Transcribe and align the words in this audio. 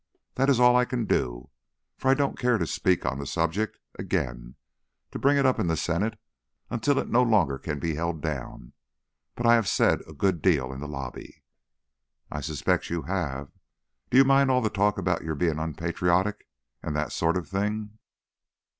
That 0.33 0.49
is 0.49 0.59
all 0.59 0.75
I 0.75 0.83
can 0.85 1.05
do, 1.05 1.51
for 1.95 2.09
I 2.09 2.15
don't 2.15 2.35
care 2.39 2.57
to 2.57 2.65
speak 2.65 3.05
on 3.05 3.19
the 3.19 3.27
subject 3.27 3.77
again, 3.99 4.55
to 5.11 5.19
bring 5.19 5.37
it 5.37 5.45
up 5.45 5.59
in 5.59 5.67
the 5.67 5.77
Senate 5.77 6.17
until 6.71 6.97
it 6.97 7.07
no 7.07 7.21
longer 7.21 7.59
can 7.59 7.77
be 7.77 7.93
held 7.93 8.19
down. 8.19 8.73
But 9.35 9.45
I 9.45 9.53
have 9.53 9.67
said 9.67 9.99
a 10.09 10.13
good 10.13 10.41
deal 10.41 10.73
in 10.73 10.79
the 10.79 10.87
lobby." 10.87 11.43
"I 12.31 12.41
suspect 12.41 12.89
you 12.89 13.03
have! 13.03 13.51
Do 14.09 14.17
you 14.17 14.23
mind 14.25 14.49
all 14.49 14.61
the 14.61 14.71
talk 14.71 14.97
about 14.97 15.21
your 15.23 15.35
being 15.35 15.59
unpatriotic, 15.59 16.47
and 16.81 16.95
that 16.95 17.11
sort 17.11 17.37
of 17.37 17.47
thing? 17.47 17.99